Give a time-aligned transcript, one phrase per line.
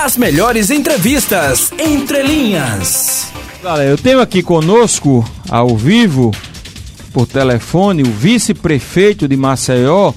[0.00, 3.32] As melhores entrevistas entre linhas.
[3.60, 6.30] Galera, eu tenho aqui conosco, ao vivo,
[7.12, 10.12] por telefone, o vice-prefeito de Maceió,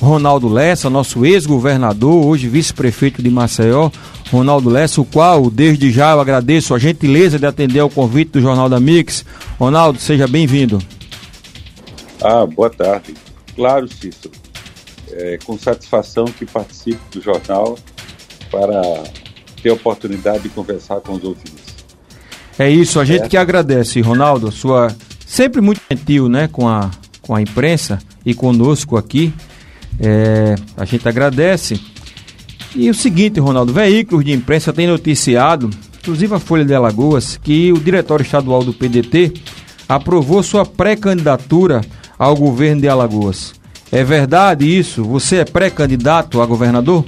[0.00, 3.90] Ronaldo Lessa, nosso ex-governador, hoje vice-prefeito de Maceió,
[4.30, 8.40] Ronaldo Lessa, o qual desde já eu agradeço a gentileza de atender ao convite do
[8.40, 9.24] Jornal da Mix.
[9.58, 10.80] Ronaldo, seja bem-vindo.
[12.22, 13.14] Ah, boa tarde.
[13.56, 14.30] Claro, Cícero.
[15.10, 17.76] É, com satisfação que participo do jornal
[18.48, 19.02] para
[19.64, 21.74] ter a oportunidade de conversar com os ouvintes.
[22.58, 23.28] É isso, a gente é.
[23.28, 24.94] que agradece, Ronaldo, sua
[25.26, 26.90] sempre muito gentil, né, com a
[27.22, 29.32] com a imprensa e conosco aqui.
[29.98, 31.80] É, a gente agradece.
[32.76, 37.72] E o seguinte, Ronaldo, veículos de imprensa têm noticiado, inclusive a Folha de Alagoas, que
[37.72, 39.32] o diretório estadual do PDT
[39.88, 41.80] aprovou sua pré-candidatura
[42.18, 43.54] ao governo de Alagoas.
[43.90, 45.02] É verdade isso?
[45.04, 47.04] Você é pré-candidato a governador?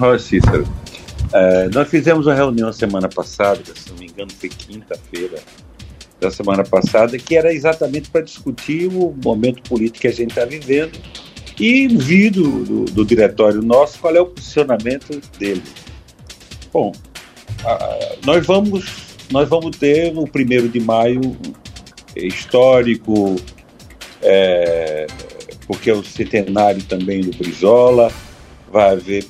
[0.00, 0.66] Olha, Cícero,
[1.30, 5.38] é, nós fizemos uma reunião semana passada, se não me engano foi quinta-feira
[6.18, 10.46] da semana passada, que era exatamente para discutir o momento político que a gente está
[10.46, 10.98] vivendo
[11.58, 15.62] e vi do, do, do, diretório nosso qual é o posicionamento dele.
[16.72, 16.92] Bom,
[17.62, 21.36] a, nós vamos nós vamos ter no primeiro de maio
[22.16, 23.36] histórico,
[24.22, 25.06] é,
[25.66, 28.10] porque é o centenário também do Brizola,
[28.72, 29.24] vai haver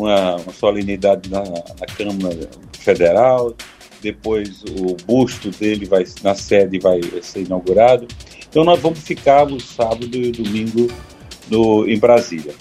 [0.00, 2.48] uma, uma solenidade na, na Câmara
[2.78, 3.54] Federal,
[4.02, 8.06] depois o busto dele vai na sede vai ser inaugurado.
[8.48, 10.88] Então nós vamos ficar o sábado e o domingo
[11.50, 12.54] no, em Brasília.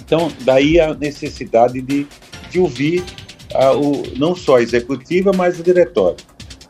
[0.00, 2.06] Então, daí a necessidade de,
[2.50, 3.04] de ouvir
[3.54, 6.16] a, o, não só a executiva, mas o diretório.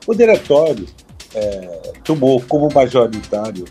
[0.07, 0.87] O diretório
[1.35, 3.65] é, tomou como majoritário,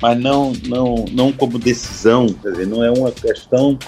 [0.00, 3.78] mas não, não, não como decisão, quer dizer, não é uma questão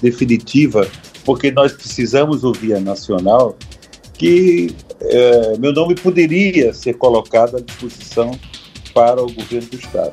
[0.00, 0.88] definitiva,
[1.24, 3.56] porque nós precisamos ouvir a nacional
[4.14, 8.38] que é, meu nome poderia ser colocado à disposição
[8.92, 10.12] para o governo do Estado.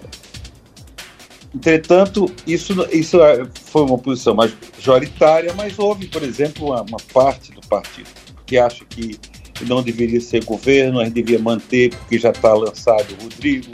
[1.53, 7.51] Entretanto, isso, isso é, foi uma posição majoritária, mas houve, por exemplo, uma, uma parte
[7.51, 8.07] do partido
[8.45, 9.19] que acha que
[9.67, 13.71] não deveria ser governo, a gente devia manter, porque já está lançado o Rodrigo,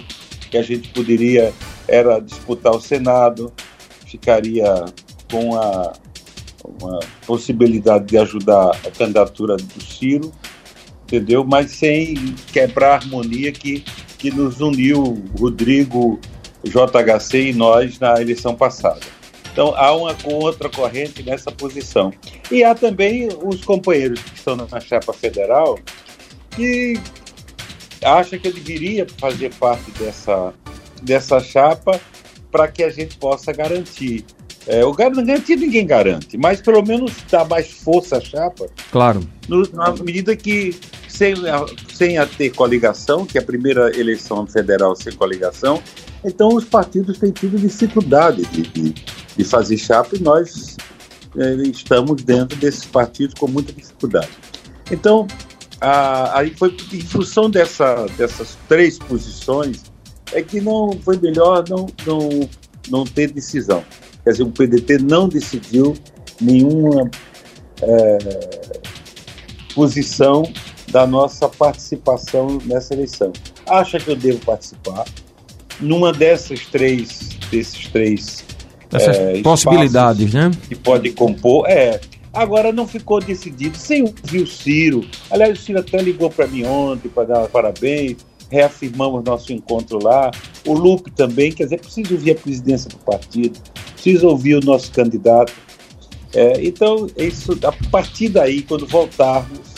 [0.50, 1.54] que a gente poderia
[1.88, 3.54] era disputar o Senado,
[4.06, 4.86] ficaria
[5.30, 5.94] com a
[6.64, 10.32] uma possibilidade de ajudar a candidatura do Ciro,
[11.04, 11.44] entendeu?
[11.44, 12.16] Mas sem
[12.52, 13.84] quebrar a harmonia que,
[14.18, 16.20] que nos uniu, Rodrigo,
[16.64, 19.02] JHC e nós na eleição passada.
[19.52, 22.12] Então há uma outra corrente nessa posição.
[22.52, 25.78] E há também os companheiros que estão na chapa federal
[26.52, 27.00] que
[28.04, 30.54] acham que eu deveria fazer parte dessa,
[31.02, 32.00] dessa chapa
[32.52, 34.26] para que a gente possa garantir.
[34.66, 38.68] É, o garantir ninguém garante, mas pelo menos dá mais força à chapa.
[38.92, 39.28] Claro.
[39.50, 40.74] No, na medida que
[41.08, 41.36] sem,
[41.94, 45.82] sem a ter coligação, que é a primeira eleição federal sem coligação,
[46.24, 48.96] então os partidos têm tido dificuldade de, de,
[49.36, 50.78] de fazer chapa e nós
[51.38, 54.30] é, estamos dentro desses partidos com muita dificuldade.
[54.90, 55.28] Então,
[55.82, 59.92] a, aí foi em função dessa, dessas três posições
[60.32, 62.50] é que não foi melhor não, não,
[62.90, 63.84] não ter decisão.
[64.24, 65.96] Quer dizer, o PDT não decidiu
[66.40, 67.10] nenhuma
[67.82, 68.18] é,
[69.74, 70.44] posição
[70.90, 73.34] da nossa participação nessa eleição.
[73.68, 75.06] Acha que eu devo participar?
[75.80, 78.46] Numa dessas três, desses três
[78.92, 80.52] Essas é, possibilidades, né?
[80.68, 82.00] Que pode compor, é.
[82.32, 85.06] Agora não ficou decidido, sem ouvir o Ciro.
[85.30, 88.18] Aliás, o Ciro até ligou para mim ontem para dar parabéns,
[88.50, 90.32] reafirmamos nosso encontro lá.
[90.66, 93.60] O Lupe também, quer dizer, preciso ouvir a presidência do partido,
[94.04, 95.54] preciso ouvir o nosso candidato.
[96.34, 99.74] É, então, isso, a partir daí, quando voltarmos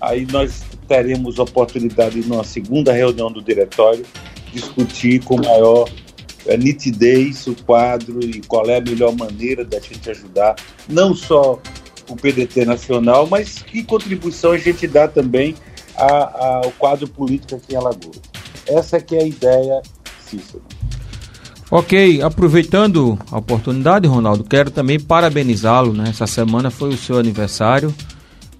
[0.00, 4.04] Aí nós teremos oportunidade, numa segunda reunião do diretório,
[4.50, 5.88] discutir com maior
[6.46, 10.56] é, nitidez o quadro e qual é a melhor maneira da gente ajudar,
[10.88, 11.60] não só
[12.08, 15.54] o PDT nacional, mas que contribuição a gente dá também
[15.96, 18.20] ao quadro político aqui em Alagoas.
[18.66, 19.82] Essa é que é a ideia,
[20.24, 20.62] Cícero.
[21.70, 25.92] Ok, aproveitando a oportunidade, Ronaldo, quero também parabenizá-lo.
[25.92, 26.06] Né?
[26.08, 27.94] Essa semana foi o seu aniversário.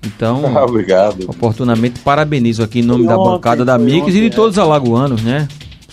[0.07, 1.29] Então, ah, obrigado.
[1.29, 4.31] Oportunamente parabenizo aqui em nome da bancada da Mix e de é.
[4.31, 5.49] todos os alagoanos, né?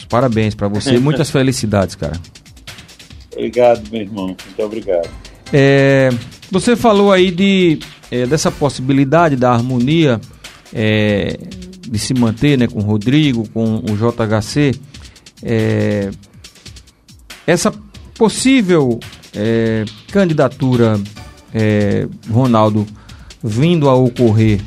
[0.07, 2.13] Parabéns para você muitas felicidades, cara.
[3.33, 4.27] Obrigado, meu irmão.
[4.27, 5.09] Muito obrigado.
[5.51, 6.09] É,
[6.51, 7.79] você falou aí de,
[8.11, 10.21] é, dessa possibilidade da harmonia
[10.73, 11.37] é,
[11.81, 14.75] de se manter né, com o Rodrigo, com o JHC.
[15.43, 16.09] É,
[17.47, 17.73] essa
[18.17, 18.99] possível
[19.33, 20.99] é, candidatura
[21.53, 22.85] é, Ronaldo,
[23.41, 24.59] vindo a ocorrer,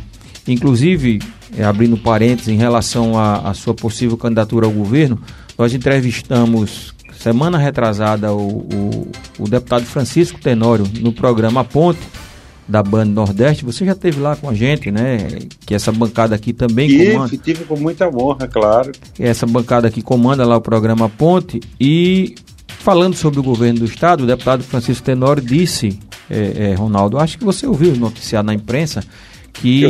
[0.49, 1.21] inclusive,
[1.57, 5.21] é, abrindo parênteses em relação à sua possível candidatura ao governo,
[5.59, 12.01] nós entrevistamos semana retrasada o, o, o deputado Francisco Tenório no programa Ponte
[12.67, 13.65] da Banda Nordeste.
[13.65, 15.19] Você já esteve lá com a gente, né?
[15.67, 17.37] Que essa bancada aqui também tive, comanda.
[17.37, 18.93] Tive com muita honra, claro.
[19.19, 22.37] Essa bancada aqui comanda lá o programa Ponte e
[22.81, 25.99] falando sobre o governo do estado, o deputado Francisco Tenório disse,
[26.29, 29.05] é, é, Ronaldo, acho que você ouviu noticiar na imprensa
[29.53, 29.83] que,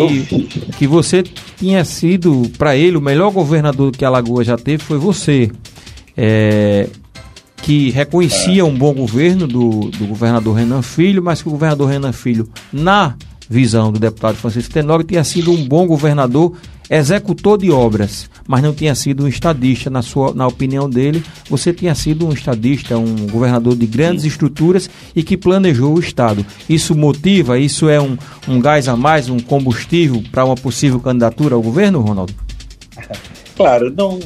[0.76, 4.98] que você tinha sido, para ele, o melhor governador que a Lagoa já teve foi
[4.98, 5.50] você.
[6.16, 6.88] É,
[7.62, 12.12] que reconhecia um bom governo do, do governador Renan Filho, mas que o governador Renan
[12.12, 13.14] Filho, na
[13.48, 16.54] visão do deputado Francisco Tenório, tinha sido um bom governador,
[16.90, 21.22] executor de obras, mas não tinha sido um estadista, na, sua, na opinião dele.
[21.48, 26.44] Você tinha sido um estadista, um governador de grandes estruturas e que planejou o Estado.
[26.69, 31.54] Isso motiva, isso é um, um gás a mais, um combustível para uma possível candidatura
[31.54, 32.34] ao governo, Ronaldo?
[33.56, 34.19] Claro, não,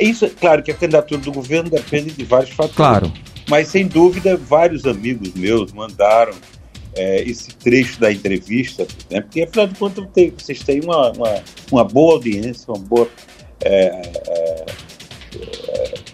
[0.00, 2.76] isso, claro que a candidatura do governo depende de vários fatores.
[2.76, 3.12] Claro.
[3.46, 6.32] Mas, sem dúvida, vários amigos meus mandaram
[6.94, 9.20] é, esse trecho da entrevista, né?
[9.20, 13.08] porque, afinal de contas, tem, vocês têm uma, uma, uma, boa audiência, uma boa
[13.62, 14.64] é, é,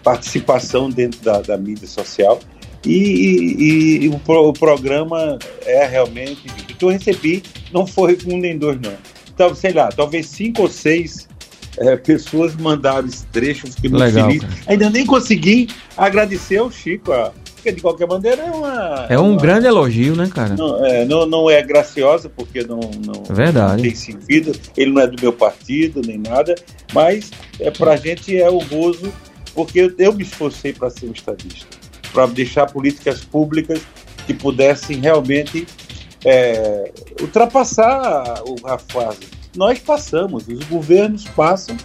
[0.03, 2.39] participação dentro da, da, mídia social.
[2.85, 6.47] E, e, e o, o, programa é realmente.
[6.47, 7.43] O que eu recebi
[7.73, 8.93] não foi um nem dois, não.
[9.33, 11.27] Então, sei lá, talvez cinco ou seis
[11.79, 14.43] é, pessoas mandaram esse trecho, fiquei muito Legal, feliz.
[14.43, 14.55] Cara.
[14.67, 17.31] Ainda nem consegui agradecer ao Chico, a,
[17.67, 19.05] porque de qualquer maneira é uma.
[19.09, 20.55] É um uma, grande elogio, né, cara?
[20.55, 23.73] Não é, não, não é graciosa, porque não, não, é Verdade.
[23.75, 24.57] não tem sentido.
[24.75, 26.55] Ele não é do meu partido, nem nada,
[26.93, 29.11] mas é, pra gente é orgulhoso,
[29.53, 31.67] porque eu, eu me esforcei para ser um estadista,
[32.13, 33.81] para deixar políticas públicas
[34.25, 35.67] que pudessem realmente
[36.23, 36.91] é,
[37.21, 41.75] ultrapassar a fase nós passamos, os governos passam,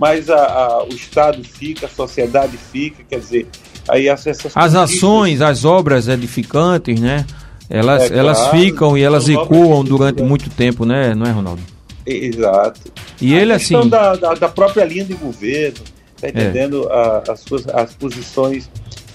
[0.00, 3.46] mas a, a, o Estado fica, a sociedade fica, quer dizer,
[3.90, 7.26] aí As ações, as obras edificantes, né?
[7.68, 11.14] Elas, é, elas claro, ficam e elas ecoam durante muito tempo, né?
[11.14, 11.62] Não é, Ronaldo?
[12.04, 12.80] Exato.
[13.20, 13.88] E a ele assim.
[13.88, 15.78] Da, da, da, própria linha de governo,
[16.20, 16.30] tá é.
[16.30, 16.88] entendendo?
[16.90, 16.92] É.
[16.92, 18.68] A, as, suas, as posições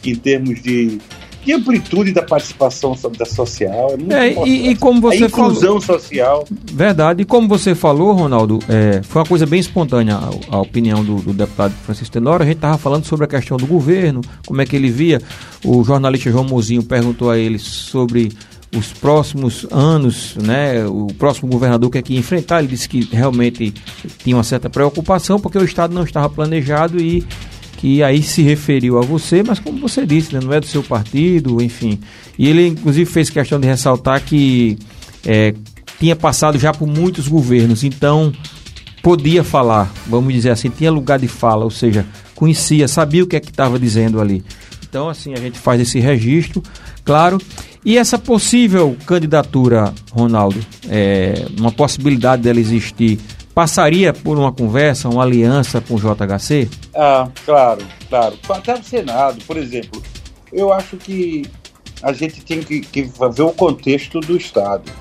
[0.04, 1.00] em termos de
[1.46, 3.92] e amplitude da participação da social.
[3.92, 6.48] É muito é, e, e, como você a inclusão falou, social.
[6.72, 7.22] Verdade.
[7.22, 11.18] E como você falou, Ronaldo, é, foi uma coisa bem espontânea a, a opinião do,
[11.18, 12.44] do, deputado Francisco Tenório.
[12.44, 15.22] A gente estava falando sobre a questão do governo, como é que ele via.
[15.64, 18.32] O jornalista João Mozinho perguntou a ele sobre
[18.76, 23.74] os próximos anos, né, o próximo governador que é que enfrentar, ele disse que realmente
[24.18, 27.26] tinha uma certa preocupação porque o Estado não estava planejado e
[27.77, 30.81] que aí se referiu a você, mas como você disse, né, não é do seu
[30.81, 32.00] partido, enfim.
[32.38, 34.77] E ele, inclusive, fez questão de ressaltar que
[35.25, 35.54] é,
[36.00, 38.33] tinha passado já por muitos governos, então
[39.01, 43.36] podia falar, vamos dizer assim, tinha lugar de fala, ou seja, conhecia, sabia o que
[43.36, 44.44] é que estava dizendo ali.
[44.88, 46.63] Então, assim, a gente faz esse registro,
[47.04, 47.39] claro.
[47.83, 53.19] E essa possível candidatura, Ronaldo, é, uma possibilidade dela existir,
[53.56, 56.69] passaria por uma conversa, uma aliança com o JHC?
[56.94, 58.38] Ah, claro, claro.
[58.50, 60.04] Até o Senado, por exemplo.
[60.52, 61.46] Eu acho que
[62.04, 64.92] a gente tem que, que ver o contexto do Estado.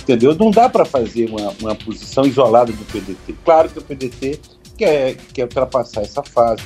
[0.00, 0.34] Entendeu?
[0.34, 3.34] Não dá para fazer uma, uma posição isolada do PDT.
[3.44, 4.38] Claro que o PDT
[4.78, 6.62] quer, quer ultrapassar essa fase.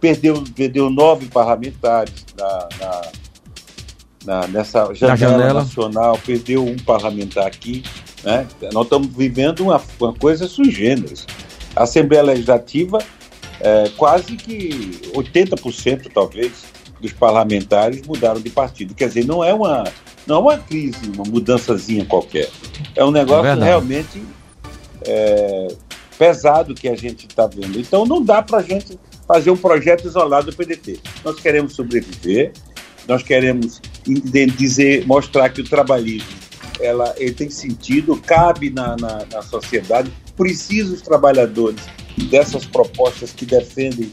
[0.00, 3.02] Perdeu, perdeu nove parlamentares na, na,
[4.24, 7.82] na nessa janela, janela nacional, perdeu um parlamentar aqui.
[8.24, 8.46] Né?
[8.72, 11.26] Nós estamos vivendo uma, uma coisa sui generis.
[11.76, 12.98] A Assembleia Legislativa,
[13.60, 16.64] é, quase que 80% talvez
[17.00, 18.94] dos parlamentares mudaram de partido.
[18.94, 19.84] Quer dizer, não é uma,
[20.26, 22.48] não é uma crise, uma mudançazinha qualquer.
[22.96, 24.22] É um negócio é realmente
[25.06, 25.68] é,
[26.18, 27.78] pesado que a gente está vendo.
[27.78, 31.00] Então não dá para a gente fazer um projeto isolado do PDT.
[31.24, 32.52] Nós queremos sobreviver,
[33.06, 33.80] nós queremos
[34.56, 36.43] dizer, mostrar que o trabalhismo
[36.80, 41.80] ela, ele tem sentido, cabe na, na, na sociedade, precisa os trabalhadores
[42.30, 44.10] dessas propostas que defendem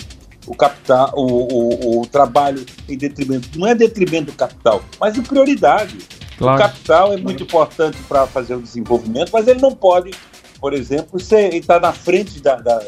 [0.48, 5.22] o capital, o, o, o, trabalho em detrimento, não é detrimento do capital, mas em
[5.22, 5.98] prioridade.
[6.38, 6.56] Claro.
[6.56, 10.12] O capital é muito importante para fazer o desenvolvimento, mas ele não pode,
[10.60, 12.84] por exemplo, ser, estar na frente da, da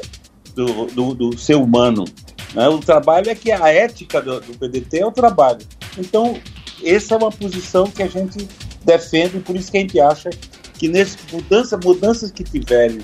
[0.56, 2.06] do, do, do, ser humano.
[2.54, 2.68] Né?
[2.68, 5.66] O trabalho é que a ética do, do PDT é o trabalho.
[5.98, 6.40] Então,
[6.84, 8.48] essa é uma posição que a gente
[8.84, 10.30] defendem, por isso que a gente acha
[10.78, 13.00] que nesse mudança, mudanças que tiverem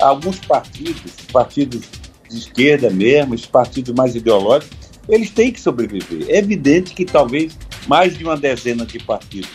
[0.00, 1.82] alguns partidos, partidos
[2.28, 4.76] de esquerda mesmo, os partidos mais ideológicos,
[5.08, 6.26] eles têm que sobreviver.
[6.28, 7.56] É evidente que talvez
[7.86, 9.50] mais de uma dezena de partidos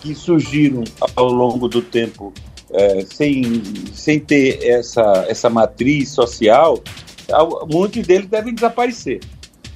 [0.00, 0.84] que surgiram
[1.14, 2.32] ao longo do tempo
[2.70, 3.62] é, sem,
[3.92, 6.82] sem ter essa, essa matriz social,
[7.70, 9.20] muitos deles devem desaparecer.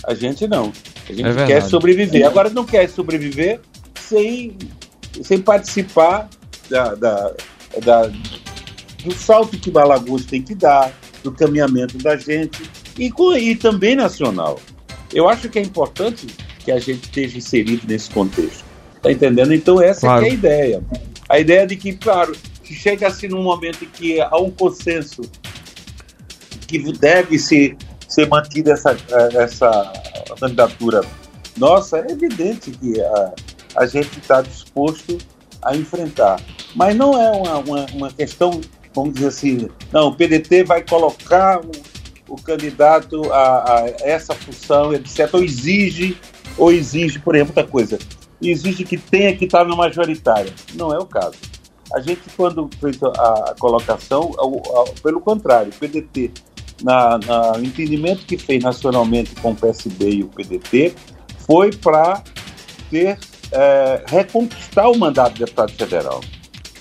[0.05, 0.73] A gente não.
[1.09, 2.27] A gente é quer sobreviver.
[2.27, 3.61] Agora não quer sobreviver
[4.01, 4.57] sem,
[5.23, 6.29] sem participar
[6.69, 7.35] da, da,
[7.83, 8.07] da,
[9.05, 12.63] do salto que o Alagoas tem que dar, do caminhamento da gente
[12.99, 14.59] e, e também nacional.
[15.13, 16.27] Eu acho que é importante
[16.61, 18.65] que a gente esteja inserido nesse contexto.
[18.97, 19.53] Está entendendo?
[19.53, 20.25] Então, essa claro.
[20.25, 20.83] é a ideia.
[21.29, 25.23] A ideia de que, claro, que chega-se num momento em que há um consenso
[26.67, 27.77] que deve ser,
[28.09, 28.97] ser mantida essa,
[29.35, 29.93] essa
[30.39, 31.03] candidatura
[31.57, 33.35] nossa, é evidente que a,
[33.81, 35.17] a gente está disposto
[35.63, 36.39] a enfrentar.
[36.77, 38.61] Mas não é uma, uma, uma, questão,
[38.95, 41.71] vamos dizer assim, não, o PDT vai colocar o,
[42.29, 46.15] o candidato a, a, essa função, etc., ou exige,
[46.59, 47.99] ou exige, por exemplo, outra coisa,
[48.43, 50.53] exige que tenha que estar na majoritária.
[50.75, 51.37] Não é o caso.
[51.95, 54.31] A gente, quando fez a, colocação,
[55.03, 56.33] pelo contrário, o PDT,
[56.83, 60.95] na, na, entendimento que fez nacionalmente com o PSB e o PDT,
[61.47, 62.23] foi para
[62.91, 63.19] ter
[63.53, 66.21] é, reconquistar o mandato de deputado federal.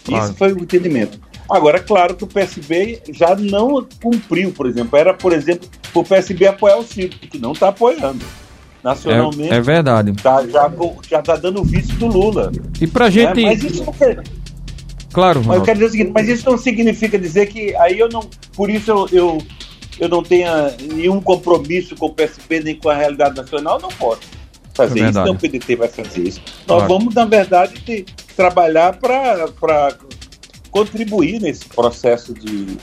[0.06, 0.26] Claro.
[0.26, 1.20] Isso foi o entendimento.
[1.50, 4.98] Agora, claro que o PSB já não cumpriu, por exemplo.
[4.98, 8.24] Era, por exemplo, o PSB apoiar o Ciro, que não está apoiando.
[8.84, 9.52] Nacionalmente.
[9.52, 10.14] É, é verdade.
[10.14, 12.52] Tá, já está dando vice do Lula.
[12.80, 13.42] E pra gente.
[13.42, 14.24] É, mas isso não quer...
[15.12, 18.08] Claro, Mas eu quero dizer o seguinte, mas isso não significa dizer que aí eu
[18.10, 18.22] não.
[18.56, 19.38] Por isso eu, eu,
[20.00, 24.39] eu não tenha nenhum compromisso com o PSB nem com a realidade nacional, não posso
[24.88, 26.42] fazer é isso, então o PDT vai fazer isso.
[26.68, 28.06] Nós vamos, na verdade, ter,
[28.36, 29.96] trabalhar para
[30.72, 32.78] contribuir nesse processo de,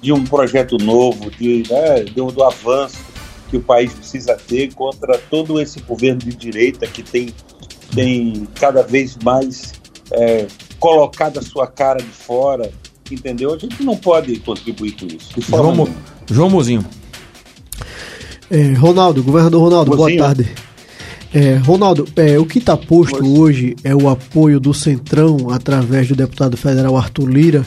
[0.00, 2.98] de um projeto novo, de, né, de, do avanço
[3.48, 7.34] que o país precisa ter contra todo esse governo de direita que tem,
[7.92, 9.72] tem cada vez mais
[10.12, 10.46] é,
[10.78, 12.70] colocado a sua cara de fora,
[13.10, 13.52] entendeu?
[13.52, 15.32] A gente não pode contribuir com isso.
[15.40, 15.88] João,
[16.30, 16.84] João Mozinho.
[18.50, 20.18] É, Ronaldo, governador Ronaldo, Mozinho.
[20.18, 20.54] boa tarde.
[21.32, 26.16] É, Ronaldo, é, o que está posto hoje é o apoio do Centrão, através do
[26.16, 27.64] deputado federal Arthur Lira,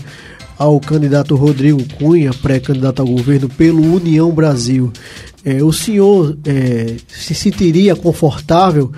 [0.57, 4.91] ao candidato Rodrigo Cunha, pré-candidato ao governo pelo União Brasil.
[5.45, 8.91] É, o senhor é, se sentiria confortável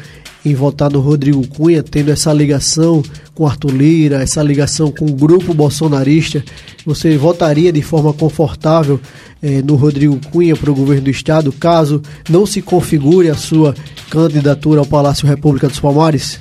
[0.44, 3.04] em votar no Rodrigo Cunha, tendo essa ligação
[3.36, 6.44] com Arthur Lira, essa ligação com o grupo bolsonarista,
[6.86, 9.00] você votaria de forma confortável
[9.46, 13.76] eh, no Rodrigo Cunha para o governo do estado, caso não se configure a sua
[14.10, 16.40] candidatura ao Palácio República dos Palmares?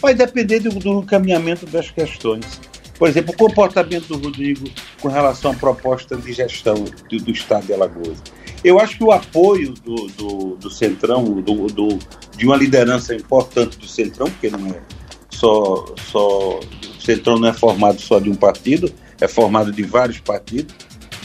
[0.00, 2.58] Vai depender do, do caminhamento das questões.
[2.98, 4.66] Por exemplo, o comportamento do Rodrigo
[5.02, 8.16] com relação à proposta de gestão do, do Estado de Alagoas.
[8.64, 11.98] Eu acho que o apoio do, do, do Centrão, do, do,
[12.34, 14.80] de uma liderança importante do Centrão, porque não é
[15.28, 20.18] só, só o Centrão não é formado só de um partido, é formado de vários
[20.18, 20.74] partidos.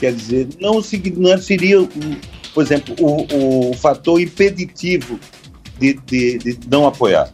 [0.04, 0.82] Quer dizer, não,
[1.16, 1.78] não seria,
[2.54, 5.18] por exemplo, o, o fator impeditivo
[5.80, 7.32] de, de, de não apoiar.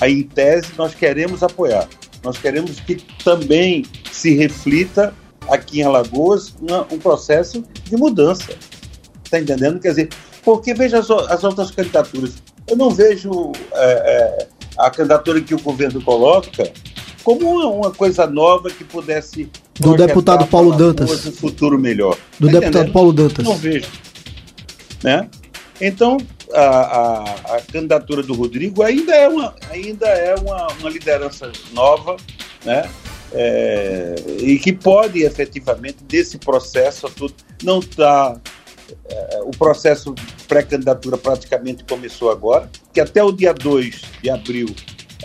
[0.00, 1.88] Aí, em tese, nós queremos apoiar.
[2.22, 5.12] Nós queremos que também se reflita
[5.48, 8.56] aqui em Alagoas uma, um processo de mudança.
[9.24, 9.80] Está entendendo?
[9.80, 10.08] Quer dizer,
[10.44, 12.34] porque veja as, as outras candidaturas.
[12.68, 14.48] Eu não vejo é, é,
[14.78, 16.72] a candidatura que o governo coloca
[17.24, 19.50] como uma, uma coisa nova que pudesse
[19.82, 21.26] do deputado Paulo Dantas.
[21.26, 22.16] um futuro melhor.
[22.38, 22.92] Do tá deputado entendendo?
[22.92, 23.44] Paulo Dantas.
[23.44, 23.88] Não vejo.
[25.02, 25.28] Né?
[25.80, 26.18] Então
[26.52, 32.16] a, a, a, candidatura do Rodrigo ainda é uma ainda é uma, uma liderança nova
[32.64, 32.88] né?
[33.34, 38.38] É, e que pode efetivamente desse processo tudo não está
[39.08, 40.14] é, o processo
[40.46, 44.66] pré-candidatura praticamente começou agora, que até o dia 2 de abril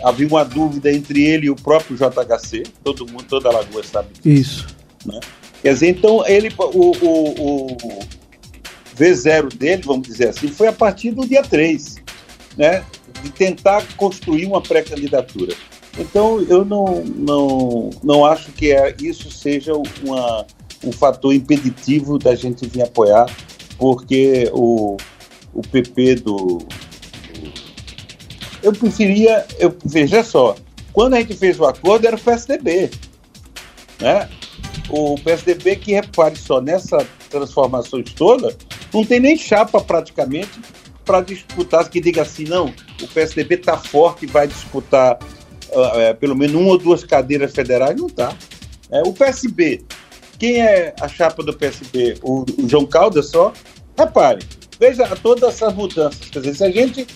[0.02, 4.08] havia uma dúvida entre ele e o próprio JHC, todo mundo, toda a Lagoa sabe
[4.22, 4.66] disso.
[4.66, 4.76] Isso.
[5.06, 5.20] Né?
[5.62, 7.98] Quer dizer, então ele, o, o, o
[8.96, 11.96] V0 dele, vamos dizer assim, foi a partir do dia 3,
[12.56, 12.84] né?
[13.22, 15.54] de tentar construir uma pré-candidatura.
[15.98, 19.72] Então, eu não, não, não acho que é, isso seja
[20.04, 20.46] uma,
[20.84, 23.26] um fator impeditivo da gente vir apoiar
[23.78, 24.96] porque o,
[25.54, 26.58] o PP do.
[28.62, 29.46] Eu preferia.
[29.58, 30.56] Eu, veja só,
[30.92, 32.90] quando a gente fez o acordo era o PSDB.
[34.00, 34.28] Né?
[34.88, 38.56] O PSDB, que repare só, nessa transformações toda,
[38.92, 40.60] não tem nem chapa praticamente
[41.04, 42.72] para disputar, que diga assim, não,
[43.02, 45.18] o PSDB está forte e vai disputar
[45.70, 48.34] uh, é, pelo menos uma ou duas cadeiras federais, não está.
[48.90, 49.84] É, o PSB,
[50.38, 52.18] quem é a chapa do PSB?
[52.22, 53.52] O, o João Caldas só?
[53.96, 54.44] Repare,
[54.78, 56.28] veja todas essas mudanças.
[56.30, 57.06] Quer dizer, se a gente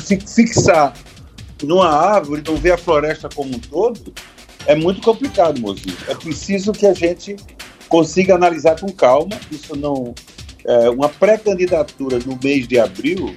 [0.00, 0.94] fixar
[1.62, 4.12] numa árvore, não vê a floresta como um todo,
[4.66, 5.96] é muito complicado, mozinho.
[6.08, 7.36] É preciso que a gente
[7.88, 9.38] consiga analisar com calma.
[9.50, 10.14] Isso não.
[10.64, 13.34] É, uma pré-candidatura no mês de abril,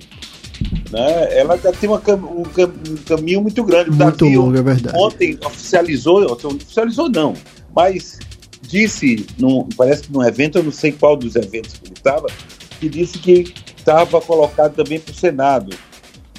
[0.90, 3.90] né, ela já tem uma, um, um, caminho muito grande.
[3.90, 4.98] Muito Davi, longo, é verdade.
[4.98, 7.34] Ontem oficializou, oficializou não,
[7.76, 8.18] mas
[8.62, 12.28] disse, num, parece que num evento, eu não sei qual dos eventos que ele estava,
[12.80, 15.76] que disse que estava colocado também para o Senado.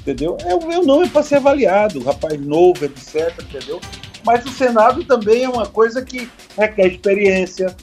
[0.09, 0.39] Entendeu?
[0.47, 3.31] É, o meu nome para ser avaliado, rapaz novo, etc.
[3.43, 3.79] Entendeu?
[4.25, 7.77] Mas o Senado também é uma coisa que requer experiência,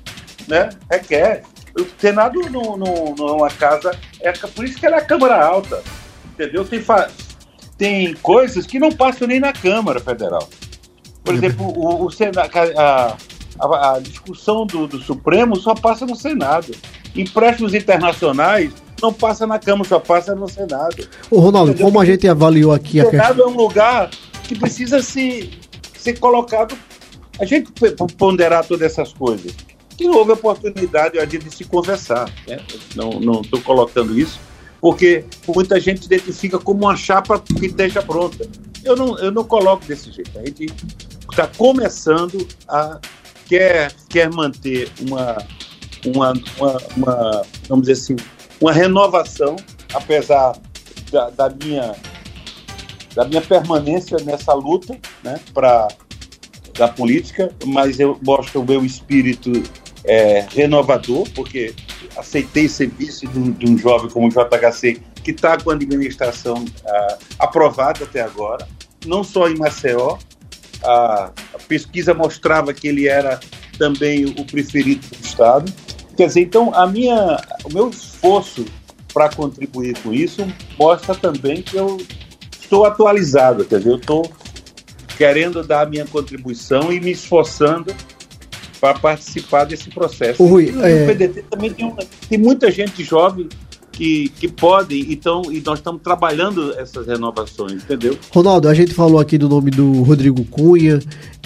[0.47, 0.69] né?
[0.89, 1.43] Requer.
[1.79, 3.95] O Senado não, não, não é uma casa.
[4.19, 5.83] É, por isso que ela é a Câmara Alta.
[6.33, 6.65] Entendeu?
[6.65, 6.83] Tem,
[7.77, 10.49] tem coisas que não passam nem na Câmara Federal.
[11.23, 11.37] Por uhum.
[11.37, 13.17] exemplo, o, o Senado, a,
[13.59, 16.75] a, a, discussão do, do Supremo só passa no Senado.
[17.15, 18.73] Empréstimos internacionais
[19.05, 21.07] não passa na Câmara, só passa no Senado.
[21.29, 21.85] Ô Ronaldo, Entendeu?
[21.85, 24.09] como a gente avaliou aqui o Senado é um lugar
[24.43, 25.51] que precisa se,
[25.95, 26.75] ser colocado.
[27.39, 27.71] A gente
[28.17, 29.53] ponderar todas essas coisas.
[29.97, 32.29] Que houve oportunidade de se conversar.
[32.47, 32.59] Né?
[32.95, 34.39] Não estou colocando isso,
[34.81, 38.47] porque muita gente identifica como uma chapa que esteja pronta.
[38.83, 40.37] Eu não, eu não coloco desse jeito.
[40.37, 40.65] A gente
[41.31, 42.99] está começando a
[43.47, 45.37] quer, quer manter uma,
[46.05, 48.15] uma, uma, uma, vamos dizer assim,
[48.59, 49.55] uma renovação,
[49.93, 50.57] apesar
[51.11, 51.95] da, da minha
[53.15, 55.87] da minha permanência nessa luta, né, para
[56.77, 59.51] da política, mas eu mostro o meu espírito
[60.03, 61.73] é, renovador, porque
[62.17, 65.73] aceitei ser vice de um, de um jovem como o JHC, que está com a
[65.73, 68.67] administração ah, aprovada até agora,
[69.05, 70.17] não só em Maceió,
[70.83, 73.39] a, a, pesquisa mostrava que ele era
[73.77, 75.73] também o preferido do Estado.
[76.15, 78.65] Quer dizer, então, a minha, o meu esforço
[79.13, 80.45] para contribuir com isso
[80.77, 81.97] mostra também que eu
[82.51, 84.29] estou atualizado, quer dizer, eu estou
[85.17, 87.93] querendo dar a minha contribuição e me esforçando
[88.79, 90.43] para participar desse processo.
[90.43, 91.05] O Rui, e é...
[91.07, 91.95] PDT também tem,
[92.29, 93.47] tem muita gente jovem
[93.95, 98.17] que, que podem, então, e nós estamos trabalhando essas renovações, entendeu?
[98.33, 100.99] Ronaldo, a gente falou aqui do nome do Rodrigo Cunha,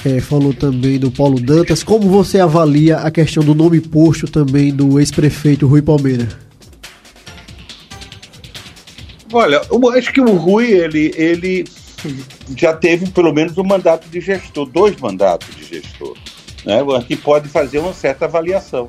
[0.05, 1.83] é, falou também do Paulo Dantas.
[1.83, 6.27] Como você avalia a questão do nome posto também do ex-prefeito Rui Palmeira?
[9.31, 11.65] Olha, eu acho que o Rui, ele, ele
[12.57, 16.17] já teve pelo menos um mandato de gestor, dois mandatos de gestor,
[16.65, 18.87] né, que pode fazer uma certa avaliação.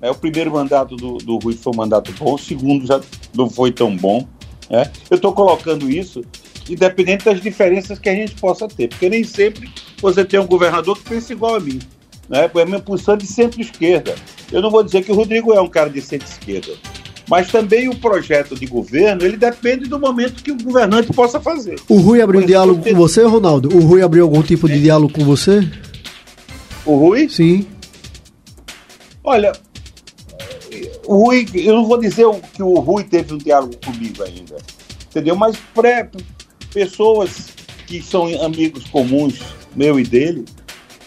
[0.00, 3.00] É, o primeiro mandato do, do Rui foi um mandato bom, o segundo já
[3.34, 4.26] não foi tão bom.
[4.70, 4.90] Né?
[5.10, 6.22] Eu estou colocando isso
[6.68, 10.96] independente das diferenças que a gente possa ter, porque nem sempre você tem um governador
[10.98, 11.78] que pensa igual a mim.
[12.28, 12.50] Né?
[12.54, 14.14] É a minha posição de centro-esquerda.
[14.52, 16.72] Eu não vou dizer que o Rodrigo é um cara de centro-esquerda,
[17.28, 21.78] mas também o projeto de governo, ele depende do momento que o governante possa fazer.
[21.88, 23.74] O Rui abriu um diálogo com você, Ronaldo?
[23.76, 25.60] O Rui abriu algum tipo de diálogo com você?
[26.84, 27.28] O Rui?
[27.28, 27.66] Sim.
[29.22, 29.52] Olha,
[31.06, 34.56] o Rui, eu não vou dizer que o Rui teve um diálogo comigo ainda,
[35.10, 35.36] entendeu?
[35.36, 36.10] Mas pré,
[36.72, 37.48] pessoas
[37.86, 39.40] que são amigos comuns,
[39.74, 40.44] meu e dele,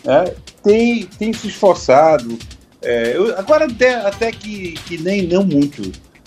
[0.04, 2.38] né, têm, têm se esforçado.
[2.82, 5.82] É, eu, agora até, até que, que nem não muito,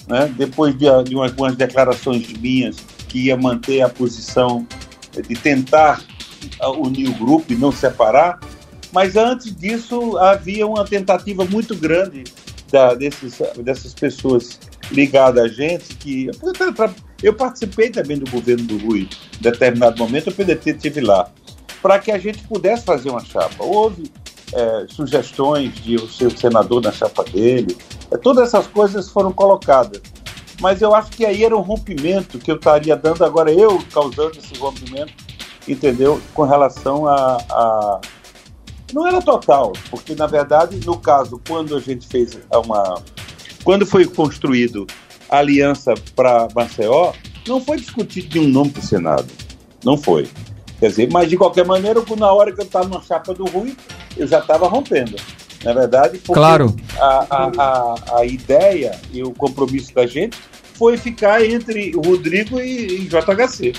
[0.07, 2.77] né, depois de, de umas, umas declarações minhas
[3.09, 4.66] que ia manter a posição
[5.29, 6.03] de tentar
[6.79, 8.38] unir o grupo e não separar,
[8.92, 12.25] mas antes disso havia uma tentativa muito grande
[12.70, 14.59] da, desses, dessas pessoas
[14.90, 16.31] ligadas a gente que
[17.27, 19.09] eu participei também do governo do Rui
[19.39, 21.29] em determinado momento, o PDT esteve lá,
[21.81, 23.65] para que a gente pudesse fazer uma chapa.
[23.65, 24.11] Houve
[24.53, 27.77] é, sugestões de o senador na chapa dele,
[28.11, 30.01] é, todas essas coisas foram colocadas.
[30.61, 34.39] Mas eu acho que aí era um rompimento que eu estaria dando, agora eu causando
[34.39, 35.13] esse rompimento,
[35.67, 36.21] entendeu?
[36.33, 38.01] Com relação a, a
[38.93, 43.03] não era total, porque na verdade, no caso, quando a gente fez uma.
[43.65, 44.87] Quando foi construído
[45.38, 47.12] aliança para Maceió,
[47.47, 49.27] não foi discutido nenhum nome para o Senado.
[49.85, 50.29] Não foi.
[50.81, 53.77] Quer dizer, mas de qualquer maneira, na hora que eu estava na chapa do Rui,
[54.16, 55.16] eu já estava rompendo.
[55.62, 56.77] Na verdade, porque claro.
[56.99, 60.37] a, a, a, a, ideia e o compromisso da gente
[60.75, 63.73] foi ficar entre o Rodrigo e, e JHC.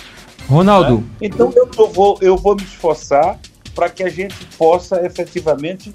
[0.48, 0.98] Ronaldo.
[0.98, 1.04] Né?
[1.22, 3.40] Então eu, eu, vou, eu vou me esforçar
[3.76, 5.94] para que a gente possa efetivamente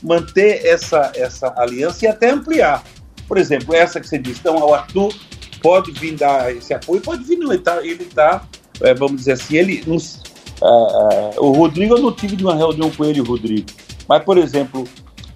[0.00, 2.84] manter essa, essa aliança e até ampliar.
[3.26, 5.14] Por exemplo, essa que você disse, então o Arthur
[5.62, 8.46] pode vir dar esse apoio, pode vir, não, ele está, ele tá,
[8.80, 10.22] é, vamos dizer assim, ele nos,
[10.60, 13.68] uh, uh, o Rodrigo, eu não tive uma reunião com ele, Rodrigo,
[14.06, 14.86] mas, por exemplo,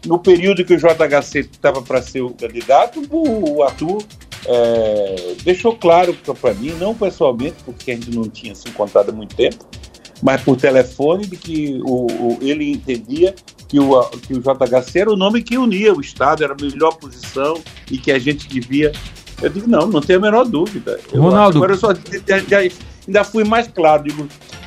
[0.06, 4.02] no período que o JHC estava para ser o candidato, o, o Arthur
[4.46, 9.12] é, deixou claro para mim, não pessoalmente, porque a gente não tinha se encontrado há
[9.12, 9.66] muito tempo,
[10.22, 13.34] mas por telefone, de que o, o, ele entendia
[13.68, 16.96] que o, que o JHC era o nome que unia o Estado, era a melhor
[16.96, 18.92] posição e que a gente devia.
[19.40, 20.98] Eu digo, não, não tenho a menor dúvida.
[21.12, 21.58] Eu Ronaldo.
[21.58, 21.92] Agora eu só
[23.06, 24.26] ainda fui mais claro, digo,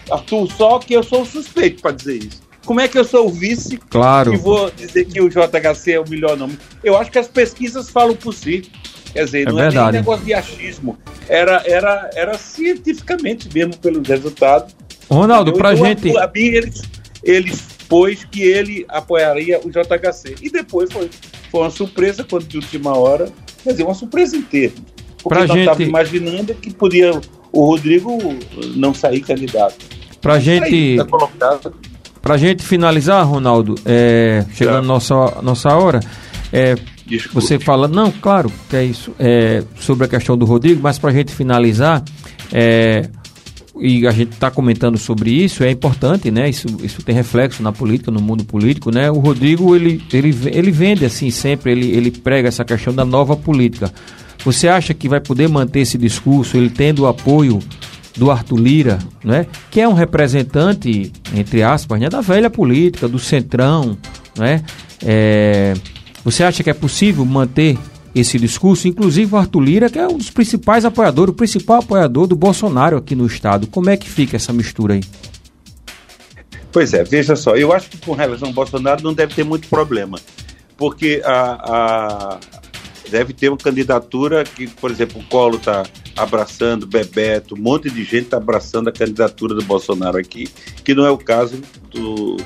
[0.10, 2.42] Arthur, só que eu sou o suspeito para dizer isso.
[2.66, 4.34] Como é que eu sou o vice claro.
[4.34, 6.58] e vou dizer que o JHC é o melhor nome?
[6.84, 8.70] Eu acho que as pesquisas falam por si.
[9.12, 9.78] Quer dizer, é não verdade.
[9.78, 10.98] é nem negócio de achismo.
[11.28, 14.76] Era, era, era cientificamente mesmo pelos resultados.
[15.16, 16.18] Ronaldo, para então, gente.
[16.18, 16.82] A, a mim, eles,
[17.24, 20.36] eles pôs que ele apoiaria o JHC.
[20.42, 21.10] E depois foi,
[21.50, 23.32] foi uma surpresa quando de última hora.
[23.64, 24.74] Quer dizer, uma surpresa inteira.
[25.22, 25.60] Porque pra nós gente...
[25.60, 27.12] estávamos imaginando que podia
[27.52, 28.18] o Rodrigo
[28.76, 29.86] não sair candidato.
[30.22, 30.98] Pra gente.
[31.38, 31.72] Tá
[32.22, 36.00] Pra gente finalizar, Ronaldo, é, chegando nossa, nossa hora,
[36.54, 36.76] é,
[37.34, 41.12] você fala, não, claro, que é isso, é, sobre a questão do Rodrigo, mas pra
[41.12, 42.04] gente finalizar,
[42.54, 43.10] é,
[43.82, 46.48] e a gente está comentando sobre isso, é importante, né?
[46.48, 49.10] Isso, isso tem reflexo na política, no mundo político, né?
[49.10, 53.36] O Rodrigo, ele, ele, ele vende assim sempre, ele, ele prega essa questão da nova
[53.36, 53.92] política.
[54.46, 57.60] Você acha que vai poder manter esse discurso, ele tendo o apoio
[58.16, 59.48] do Arthur Lira, né?
[59.72, 62.08] que é um representante, entre aspas, né?
[62.08, 63.98] da velha política, do centrão.
[64.38, 64.64] Né?
[65.04, 65.74] É,
[66.24, 67.78] você acha que é possível manter
[68.14, 68.88] esse discurso?
[68.88, 72.98] Inclusive o Arthur Lira, que é um dos principais apoiadores, o principal apoiador do Bolsonaro
[72.98, 73.68] aqui no Estado.
[73.68, 75.02] Como é que fica essa mistura aí?
[76.72, 79.68] Pois é, veja só, eu acho que com relação ao Bolsonaro não deve ter muito
[79.68, 80.18] problema,
[80.78, 82.40] porque a, a
[83.12, 85.84] deve ter uma candidatura que, por exemplo, o Colo está
[86.16, 90.48] abraçando, Bebeto, um monte de gente está abraçando a candidatura do Bolsonaro aqui,
[90.84, 92.38] que não é o caso do,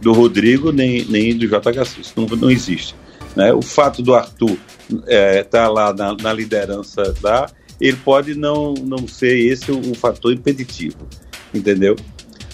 [0.00, 2.94] do Rodrigo nem, nem do JHC, isso não, não existe.
[3.34, 3.52] Né?
[3.52, 4.58] O fato do Arthur
[4.90, 7.48] estar é, tá lá na, na, liderança da,
[7.80, 10.98] ele pode não, não ser esse o, o fator impeditivo,
[11.54, 11.96] entendeu?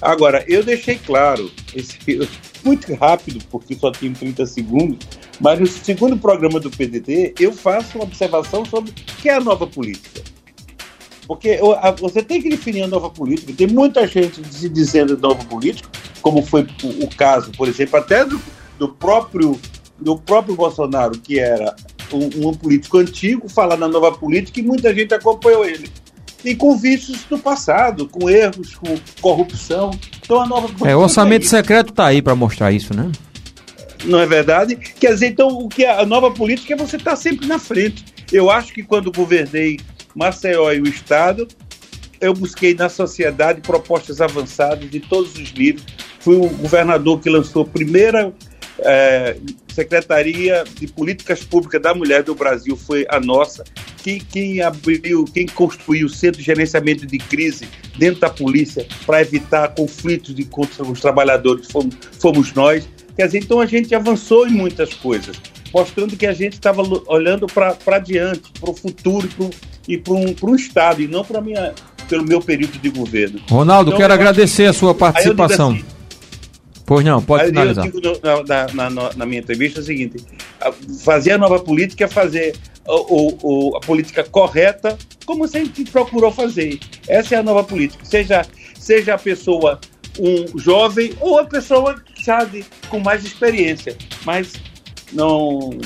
[0.00, 1.98] Agora, eu deixei claro, esse,
[2.64, 4.98] muito rápido, porque só tenho 30 segundos,
[5.40, 9.40] mas no segundo programa do PDT eu faço uma observação sobre o que é a
[9.40, 10.22] nova política.
[11.26, 11.58] Porque
[12.00, 13.52] você tem que definir a nova política.
[13.52, 15.90] Tem muita gente se dizendo nova política,
[16.22, 16.66] como foi
[17.02, 18.40] o caso, por exemplo, até do,
[18.78, 19.60] do próprio,
[20.00, 21.74] do próprio Bolsonaro, que era
[22.12, 25.90] um, um político antigo, falar na nova política e muita gente acompanhou ele
[26.44, 29.90] e com vícios do passado, com erros, com corrupção.
[30.22, 33.10] Então a nova É, o orçamento é secreto está aí para mostrar isso, né?
[34.04, 34.76] Não é verdade?
[34.76, 38.04] Quer dizer, então o que a nova política é você estar tá sempre na frente.
[38.32, 39.80] Eu acho que quando governei
[40.14, 41.48] Maceió e o Estado,
[42.20, 45.84] eu busquei na sociedade propostas avançadas de todos os níveis.
[46.20, 48.32] Fui o governador que lançou a primeira
[48.80, 49.36] é,
[49.68, 53.64] Secretaria de Políticas Públicas da Mulher do Brasil foi a nossa.
[54.02, 59.20] Quem, quem abriu, quem construiu o Centro de Gerenciamento de Crise dentro da polícia para
[59.20, 62.88] evitar conflitos de, contra os trabalhadores fomos, fomos nós.
[63.16, 65.36] Quer dizer, então a gente avançou em muitas coisas,
[65.74, 69.28] mostrando que a gente estava olhando para diante, para o futuro
[69.88, 71.74] e para um, um Estado, e não para minha
[72.08, 73.40] pelo meu período de governo.
[73.50, 75.78] Ronaldo, então, quero agradecer que, a sua participação.
[76.88, 77.84] Pois não, pode Aí finalizar.
[77.84, 80.24] Eu digo na, na, na, na, minha entrevista o seguinte:
[81.04, 84.96] fazer a nova política é fazer o, o, a política correta,
[85.26, 86.80] como sempre procurou fazer.
[87.06, 88.02] Essa é a nova política.
[88.06, 88.42] Seja,
[88.74, 89.78] seja a pessoa
[90.18, 93.94] um jovem ou a pessoa, sabe, com mais experiência.
[94.24, 94.54] Mas
[95.12, 95.78] não.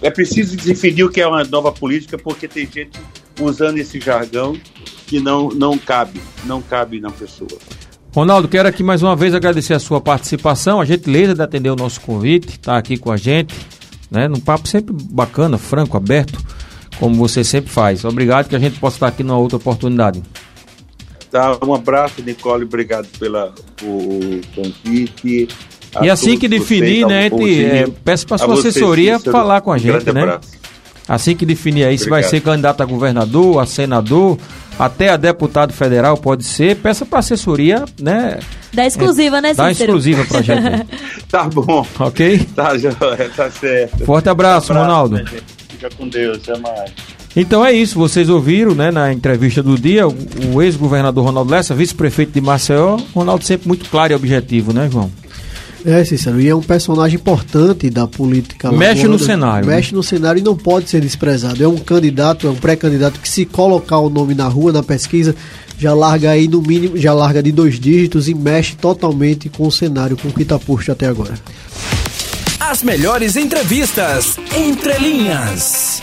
[0.00, 2.98] É preciso definir o que é uma nova política, porque tem gente
[3.38, 4.58] usando esse jargão
[5.06, 7.58] que não, não cabe, não cabe na pessoa.
[8.14, 11.76] Ronaldo, quero aqui mais uma vez agradecer a sua participação, a gentileza de atender o
[11.76, 13.54] nosso convite, estar tá aqui com a gente,
[14.10, 14.28] né?
[14.28, 16.38] Num papo sempre bacana, franco, aberto,
[16.98, 18.04] como você sempre faz.
[18.04, 20.22] Obrigado que a gente possa estar aqui numa outra oportunidade.
[21.30, 25.48] Tá, um abraço, Nicole, obrigado pela o convite.
[26.02, 30.10] E assim que definir, né, gente, é, peço para sua assessoria falar com a gente,
[30.10, 30.22] um né?
[30.22, 30.61] Abraço.
[31.08, 34.38] Assim que definir aí se vai ser candidato a governador, a senador,
[34.78, 38.38] até a deputado federal pode ser, peça para assessoria, né?
[38.72, 39.64] Da exclusiva, né, Cícero?
[39.64, 40.86] Dá exclusiva pra gente.
[41.28, 41.86] tá bom.
[41.98, 42.46] Ok?
[42.54, 42.70] Tá,
[43.36, 44.04] tá certo.
[44.04, 45.16] Forte abraço, um abraço Ronaldo.
[45.16, 45.24] Né,
[45.68, 46.90] Fica com Deus, até mais.
[47.34, 50.14] Então é isso, vocês ouviram, né, na entrevista do dia, o,
[50.54, 55.10] o ex-governador Ronaldo Lessa, vice-prefeito de Maceió, Ronaldo sempre muito claro e objetivo, né, João?
[55.84, 58.70] É, Cícero, e é um personagem importante da política.
[58.70, 59.66] Mexe no cenário.
[59.66, 59.96] Mexe né?
[59.96, 61.62] no cenário e não pode ser desprezado.
[61.62, 65.34] É um candidato, é um pré-candidato que se colocar o nome na rua, na pesquisa,
[65.78, 69.72] já larga aí no mínimo, já larga de dois dígitos e mexe totalmente com o
[69.72, 71.34] cenário, com o que está posto até agora.
[72.60, 76.02] As melhores entrevistas, entre linhas.